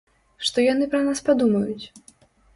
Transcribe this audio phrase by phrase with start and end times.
[0.47, 1.85] Што яны пра нас падумаюць?